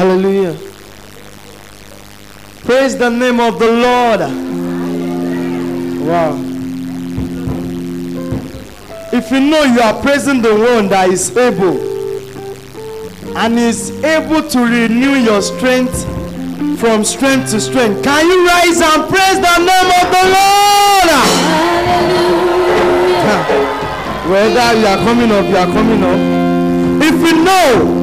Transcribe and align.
Hallelujah. 0.00 0.56
Praise 2.64 2.96
the 2.96 3.10
name 3.10 3.38
of 3.38 3.58
the 3.58 3.66
Lord. 3.66 4.20
Wow. 6.08 6.40
If 9.12 9.30
you 9.30 9.40
know 9.40 9.62
you 9.64 9.78
are 9.80 10.00
praising 10.00 10.40
the 10.40 10.54
one 10.54 10.88
that 10.88 11.10
is 11.10 11.36
able 11.36 11.78
and 13.36 13.58
is 13.58 13.90
able 14.02 14.48
to 14.48 14.60
renew 14.60 15.16
your 15.16 15.42
strength 15.42 16.06
from 16.80 17.04
strength 17.04 17.50
to 17.50 17.60
strength, 17.60 18.02
can 18.02 18.24
you 18.24 18.46
rise 18.46 18.80
and 18.80 19.06
praise 19.06 19.36
the 19.36 19.58
name 19.58 19.90
of 20.00 20.08
the 20.16 20.24
Lord? 20.32 21.10
Hallelujah. 21.92 22.70
Whether 24.32 24.80
you 24.80 24.86
are 24.86 25.04
coming 25.04 25.30
up, 25.30 25.46
you 25.46 25.56
are 25.58 25.66
coming 25.66 26.02
up. 26.02 26.18
If 27.02 27.20
you 27.20 27.44
know 27.44 28.00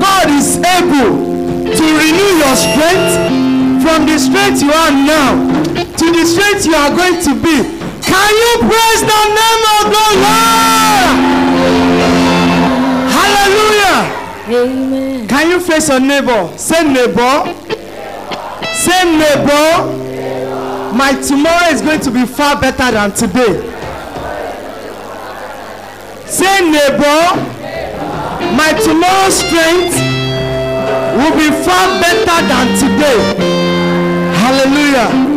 God 0.00 0.30
is 0.30 0.58
able 0.58 1.25
to 1.74 1.84
renew 1.98 2.30
your 2.38 2.56
strength 2.56 3.82
from 3.82 4.06
the 4.06 4.18
strength 4.18 4.62
you 4.62 4.72
are 4.72 4.90
now 4.92 5.56
to 5.96 6.12
the 6.12 6.24
strength 6.26 6.66
you 6.66 6.74
are 6.74 6.90
going 6.90 7.22
to 7.22 7.32
be, 7.34 7.56
can 8.02 8.30
you 8.42 8.52
praise 8.68 9.00
the 9.00 9.22
name 9.32 9.64
of 9.76 9.84
the 9.90 10.06
Lord? 10.22 11.16
Hallelujah. 13.16 14.00
Amen. 14.48 15.28
Can 15.28 15.50
you 15.50 15.60
face 15.60 15.88
your 15.88 16.00
neighbor? 16.00 16.48
Say 16.56 16.84
neighbor. 16.84 17.44
Say 18.74 19.04
neighbor. 19.18 20.06
My 20.94 21.12
tomorrow 21.26 21.68
is 21.68 21.82
going 21.82 22.00
to 22.00 22.10
be 22.10 22.24
far 22.24 22.60
better 22.60 22.90
than 22.92 23.12
today. 23.12 23.72
Say 26.26 26.70
neighbor. 26.70 27.56
My 28.54 28.72
tomorrow's 28.84 29.34
strength 29.34 30.15
will 31.16 31.36
be 31.36 31.48
far 31.64 31.86
better 32.00 32.38
than 32.46 32.66
today. 32.78 33.18
Hallelujah. 34.36 35.35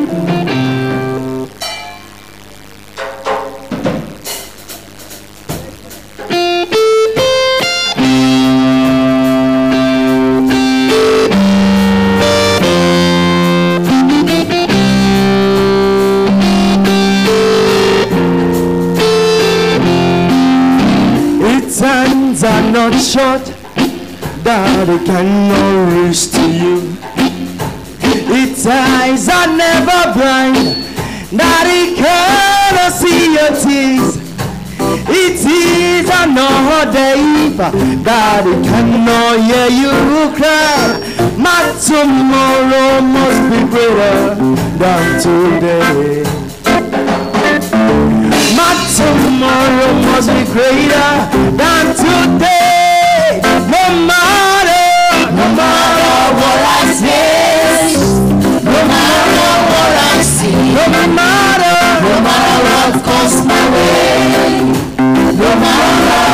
Cannot 25.09 25.89
reach 25.91 26.29
to 26.29 26.43
you. 26.61 26.77
Its 28.41 28.63
eyes 28.67 29.27
are 29.27 29.49
never 29.57 30.01
blind 30.13 30.85
that 31.33 31.65
it 31.65 31.97
cannot 31.97 32.93
see 32.93 33.33
your 33.33 33.49
tears. 33.57 34.21
It 35.09 35.41
is 35.41 36.05
another 36.13 37.17
evil 37.17 37.73
that 38.05 38.45
it 38.45 38.61
cannot 38.69 39.41
hear 39.49 39.69
you 39.81 39.97
cry. 40.37 41.01
My 41.41 41.73
tomorrow 41.89 43.01
must 43.01 43.41
be 43.49 43.59
greater 43.73 44.37
than 44.77 45.01
today. 45.25 46.21
My 48.53 48.73
tomorrow 48.93 49.89
must 50.05 50.29
be 50.29 50.43
greater 50.53 51.09
than 51.57 51.85
today. 51.97 53.41
No 53.73 53.83
matter, 54.05 54.58
no 55.39 55.47
matter 55.55 56.35
what 56.39 56.59
I 56.77 56.83
face, 56.99 58.03
no 58.75 58.79
matter 58.91 59.51
what 59.71 59.93
I 60.11 60.21
see, 60.21 60.59
no 60.75 60.85
matter, 61.19 61.77
no 62.07 62.15
matter 62.27 62.57
what 62.67 62.91
comes 63.07 63.35
my 63.45 63.63
way, 63.73 64.19
no 65.43 65.49
matter 65.63 66.28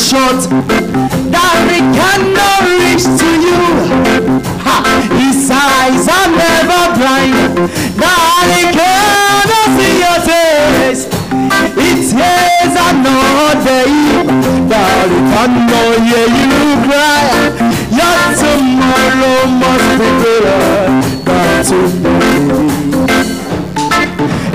short 0.00 0.40
that 1.28 1.60
it 1.68 1.84
cannot 1.92 2.64
reach 2.64 3.04
to 3.20 3.28
you. 3.36 3.60
Ha! 4.64 4.76
His 5.20 5.44
eyes 5.52 6.08
are 6.08 6.30
never 6.32 6.82
blind 6.96 7.68
that 8.00 8.48
it 8.48 8.72
cannot 8.72 9.68
see 9.76 10.00
your 10.00 10.20
face. 10.24 11.04
Its 11.76 12.16
ears 12.16 12.74
are 12.80 12.96
not 12.96 13.60
deaf 13.60 14.24
that 14.72 15.08
it 15.12 15.24
cannot 15.36 16.00
hear 16.08 16.28
you 16.32 16.80
cry. 16.88 17.52
Your 17.92 18.20
tomorrow 18.40 19.52
must 19.60 19.88
be 20.00 20.08
greater 20.24 20.96
than 21.28 21.60
today. 21.68 22.40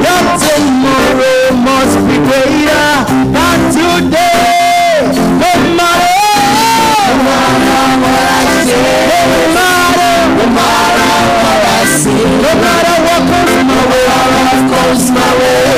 Your 0.05 0.25
tomorrow 0.41 1.53
must 1.69 1.97
be 2.09 2.17
greater 2.25 2.89
than 3.29 3.59
today. 3.71 4.54
No 12.03 12.11
matter 12.11 12.95
what 13.07 13.23
comes 13.31 13.63
my 13.63 13.81
way, 13.89 14.05
what 14.43 14.69
comes 14.69 15.11
my 15.11 15.39
way. 15.39 15.74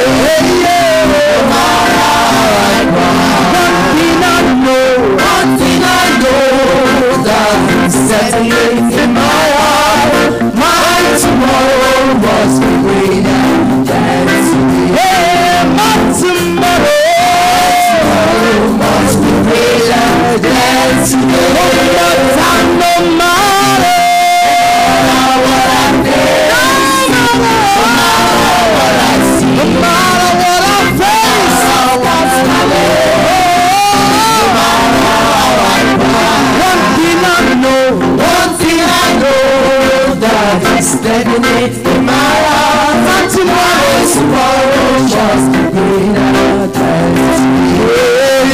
That 40.59 40.79
is 40.81 40.97
definite 41.05 41.77
in 41.85 42.01
my 42.05 42.13
heart. 42.13 42.97
And 42.97 43.29
tomorrow, 43.29 44.01
tomorrow 44.09 45.05
must 45.05 45.47
be 45.53 45.61
greater 45.69 46.65
than 46.73 47.13
today. 47.13 47.77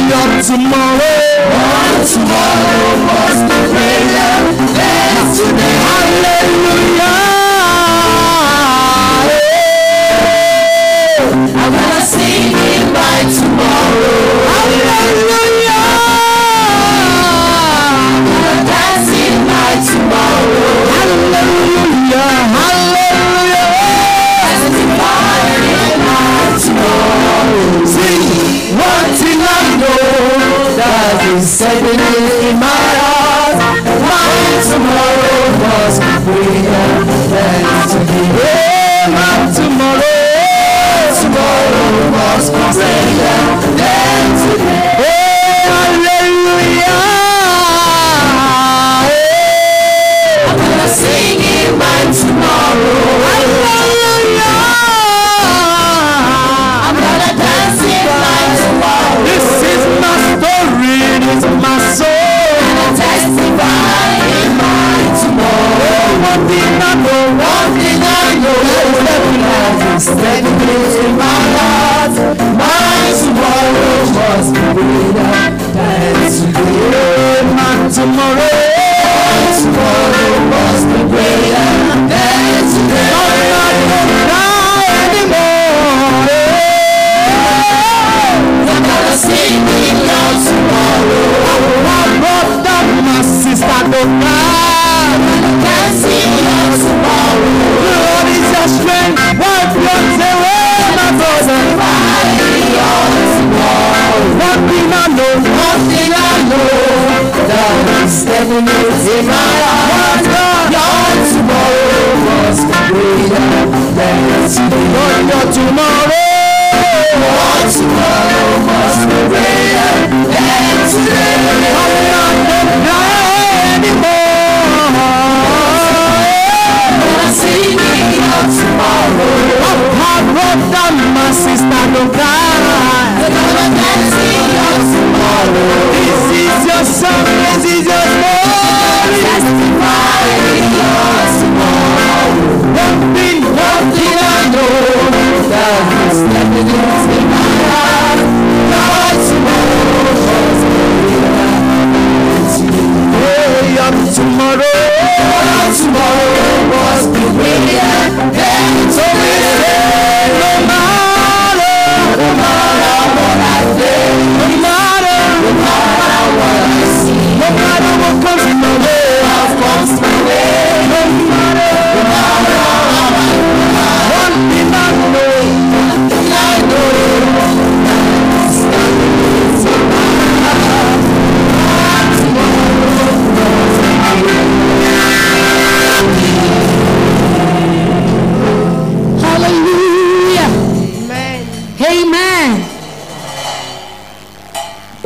Your 0.04 0.28
tomorrow, 0.44 1.24
tomorrow 2.04 2.88
must 3.08 3.40
be 3.48 3.58
greater 3.72 4.36
than 4.76 5.16
today. 5.32 5.80
Hallelujah. 5.80 7.24
I'm 11.56 11.72
gonna 11.72 12.02
sing 12.04 12.52
in 12.52 12.84
my 12.92 13.16
tomorrow. 13.32 14.13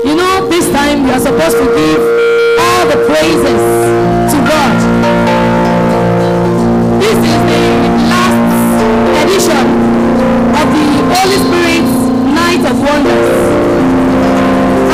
You 0.04 0.14
know, 0.14 0.46
this 0.48 0.70
time 0.70 1.04
you 1.06 1.12
are 1.12 1.18
supposed 1.18 1.56
to 1.58 1.64
give 1.74 1.98
all 2.62 2.86
the 2.86 3.02
praises 3.10 3.62
to 4.30 4.38
God. 4.46 4.78
This 7.02 7.18
is 7.18 7.40
the 7.50 7.64
last 8.06 8.38
edition 9.26 9.66
of 10.54 10.66
the 10.70 10.86
Holy 11.10 11.38
Spirit's 11.42 11.94
Night 12.30 12.62
of 12.70 12.78
Wonders. 12.78 13.38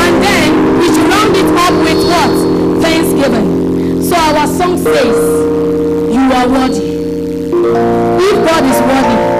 And 0.01 0.15
then 0.25 0.79
we 0.79 0.87
should 0.87 1.09
round 1.13 1.37
it 1.37 1.53
up 1.53 1.75
with 1.85 2.01
what? 2.09 2.81
Thanksgiving. 2.83 4.03
So 4.03 4.17
our 4.17 4.47
song 4.47 4.79
says, 4.79 5.17
You 6.15 6.33
are 6.33 6.49
worthy. 6.49 6.95
If 8.25 8.37
God 8.49 8.65
is 8.65 8.81
worthy, 8.81 9.34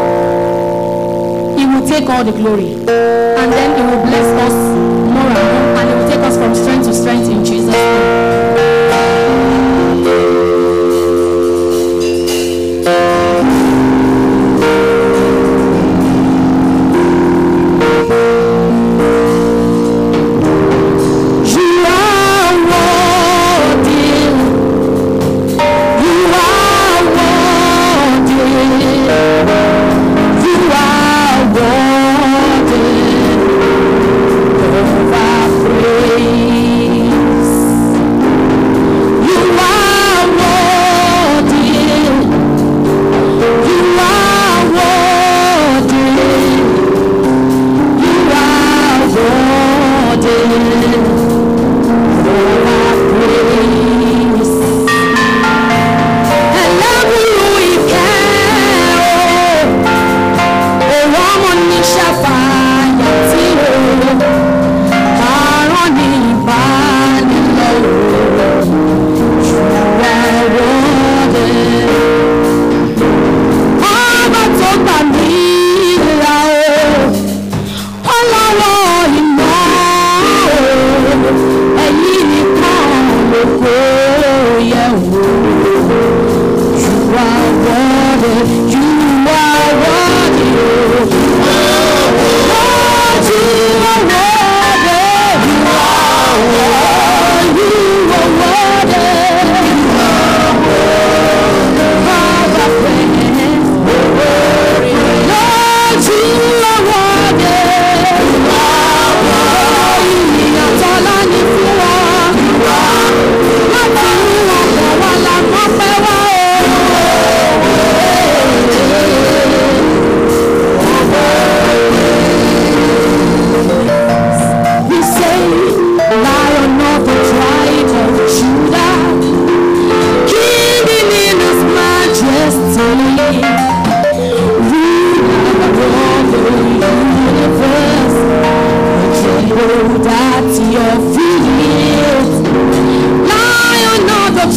will 1.75 1.87
take 1.89 2.09
all 2.09 2.25
the 2.25 2.33
glory. 2.33 2.73
And 2.73 3.53
then 3.53 3.77
He 3.77 3.83
will 3.83 4.03
bless 4.03 4.29
us 4.47 4.55
more 5.13 5.27
and 5.27 5.49
more, 5.53 5.81
and 5.81 5.89
He 5.91 5.95
will 5.97 6.09
take 6.09 6.21
us 6.21 6.37
from 6.37 6.55
strength 6.55 6.87
to 6.87 6.95
strength 6.95 7.29
in 7.29 7.45
Jesus' 7.45 7.73
name. 7.73 8.24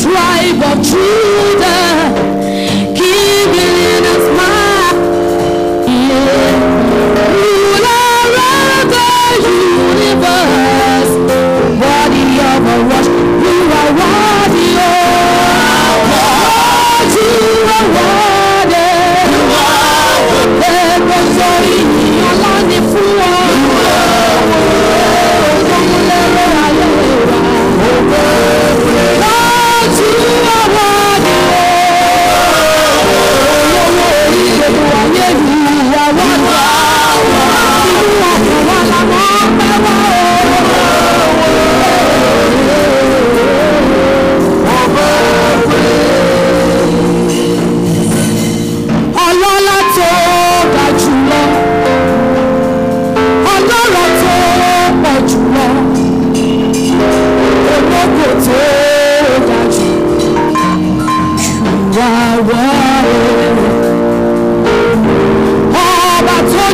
tribe 0.08 0.64
of 0.64 0.90
truth. 0.90 1.37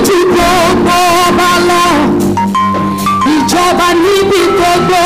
níbi 0.06 0.18
gbogbo 0.32 0.96
ọba 1.26 1.50
lọ 1.70 1.84
ìjọba 3.34 3.88
níbi 4.04 4.40
gbogbo 4.56 5.02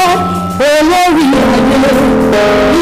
olórí 0.69 1.25
ayé. 1.53 2.76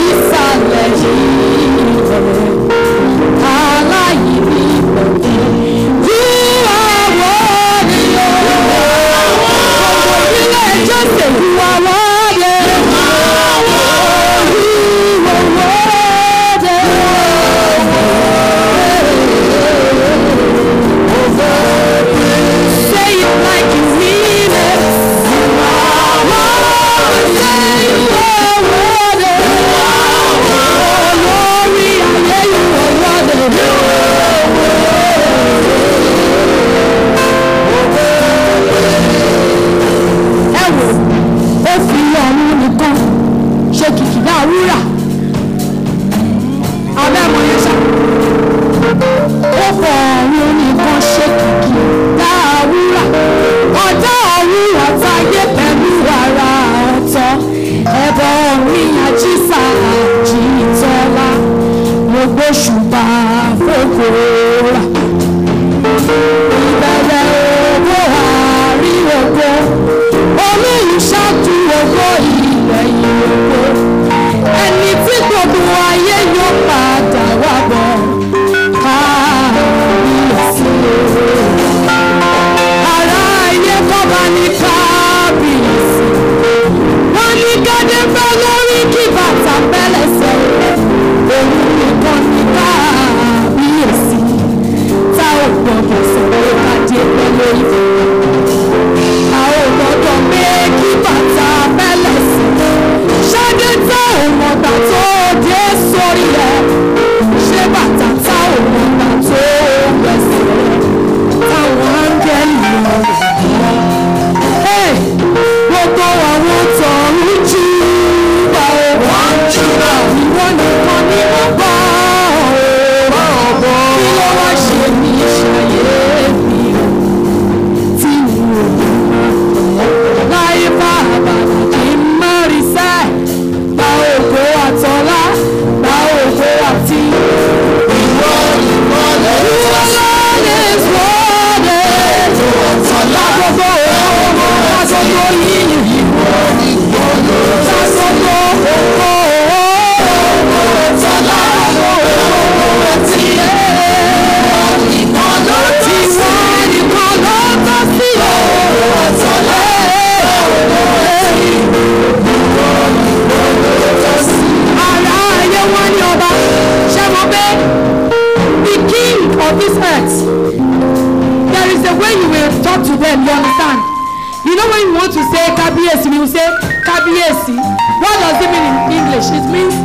Kábíyèsí. 177.06 177.54
What 178.02 178.16
does 178.20 178.42
it 178.42 178.50
mean 178.50 178.66
in 178.66 178.92
english? 178.98 179.30
It 179.30 179.46
means 179.54 179.76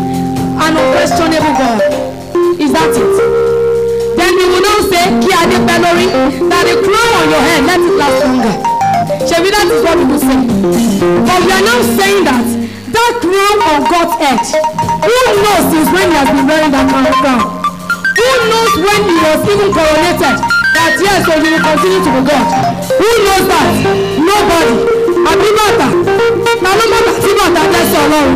an 0.65 0.73
unquestionable 0.77 1.55
god. 1.61 1.81
Is 2.57 2.73
that 2.73 2.93
it? 2.97 3.17
Then 4.17 4.33
you 4.41 4.47
will 4.49 4.65
now 4.65 4.79
say 4.89 5.05
kí 5.21 5.31
adé 5.41 5.59
pẹ́ 5.69 5.79
lórí? 5.85 6.07
That 6.51 6.65
the 6.65 6.77
crown 6.85 7.13
on 7.21 7.27
your 7.33 7.43
head 7.49 7.63
let 7.69 7.81
it 7.81 7.95
last 8.01 8.19
longer. 8.25 8.55
Ṣebí 9.29 9.51
that 9.53 9.69
is 9.69 9.83
what 9.85 9.97
people 10.01 10.21
say. 10.21 10.41
But 11.29 11.41
we 11.45 11.51
are 11.53 11.65
now 11.71 11.81
saying 11.99 12.25
that 12.25 12.47
that 12.95 13.13
crown 13.25 13.59
on 13.69 13.81
God's 13.93 14.15
head 14.21 14.41
who 15.05 15.19
knows 15.45 15.65
since 15.73 15.89
when 15.93 16.07
he 16.11 16.17
has 16.17 16.29
been 16.33 16.47
wearing 16.49 16.73
that 16.73 16.87
crown? 16.89 17.05
Crown 17.21 17.43
who 18.19 18.29
knows 18.51 18.73
when 18.85 19.01
he 19.09 19.17
was 19.25 19.41
even 19.53 19.69
coronated? 19.77 20.37
That 20.77 20.93
yes 21.05 21.21
so 21.27 21.33
he 21.37 21.49
will 21.53 21.65
continue 21.69 22.01
to 22.01 22.11
be 22.17 22.21
God. 22.29 22.47
Who 23.01 23.09
knows 23.25 23.45
that? 23.53 23.69
Nobody. 24.17 25.01
Bàtà 25.61 26.00
ta 26.63 26.71
ló 26.79 26.85
bàtà 26.93 27.13
tí 27.23 27.31
bàtà 27.39 27.63
jẹ́ 27.73 27.83
sí 27.91 27.97
ọlọ́run 28.05 28.31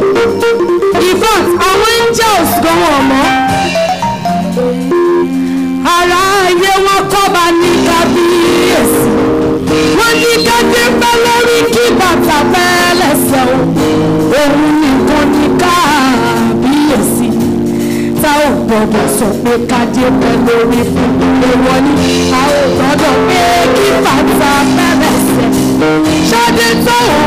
in 1.08 1.16
fact 1.22 1.48
àwọn 1.68 1.90
angels 2.00 2.52
gan 2.64 2.76
wọn 2.84 3.02
mọ́. 3.10 3.26
Ara 5.96 6.20
ayé 6.46 6.72
wọn 6.86 7.00
kọ́ba 7.12 7.44
ní 7.60 7.70
kábíyèsí. 7.86 9.10
Wọ́n 9.98 10.14
ní 10.22 10.32
gẹ́gẹ́ 10.46 10.86
pẹ́ 11.00 11.14
lórí 11.24 11.58
kí 11.74 11.84
bàtà 12.00 12.36
bẹ́ẹ̀ 12.52 12.90
lẹ́sẹ̀ 13.00 13.42
o 13.52 13.56
òun 14.38 14.52
nìkan 14.82 15.24
ní 15.34 15.44
kábíyèsí. 15.62 17.28
Tá 18.22 18.30
ò 18.46 18.48
gbọ́dọ̀ 18.66 19.06
sọ 19.18 19.26
pé 19.42 19.52
kájé 19.70 20.06
pẹ́ 20.20 20.32
lórí 20.46 20.80
fún 20.92 21.10
èèwọ̀ 21.48 21.78
ni. 21.84 21.92
A 22.38 22.40
ò 22.58 22.60
gbọ́dọ̀ 22.76 23.14
pé 23.28 23.42
kí 23.76 23.86
bàtà 24.04 24.50
bẹ́ẹ̀ 24.76 24.92
lẹ́sẹ̀ 25.02 25.48
ṣáde 26.30 26.68
tá 26.86 26.96
ò 27.18 27.20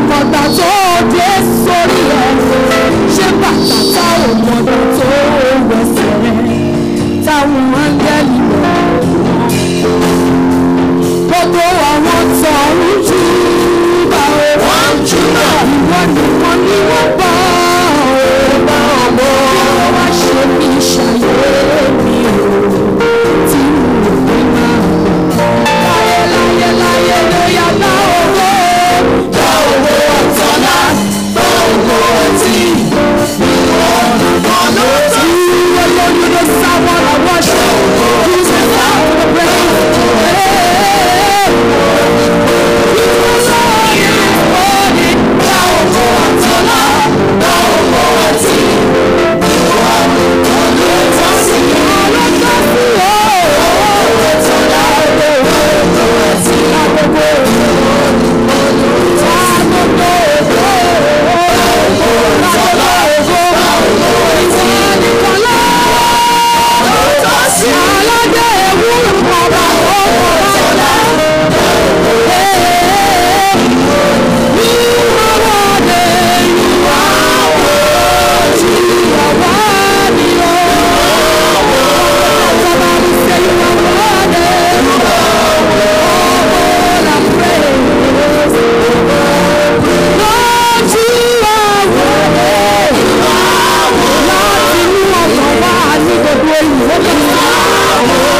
Hallelujah. 96.59 98.37